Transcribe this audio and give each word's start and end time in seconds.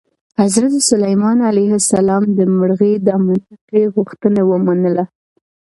حضرت 0.41 0.73
سلیمان 0.89 1.37
علیه 1.49 1.71
السلام 1.81 2.23
د 2.37 2.39
مرغۍ 2.57 2.93
دا 3.07 3.15
منطقي 3.25 3.83
غوښتنه 3.95 4.41
ومنله. 4.51 5.05